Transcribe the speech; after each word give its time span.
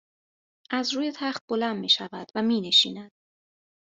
از 0.69 0.93
روی 0.93 1.11
تخت 1.15 1.43
بلند 1.47 1.77
میشود 1.79 2.31
و 2.35 2.41
مینشیند 2.41 3.11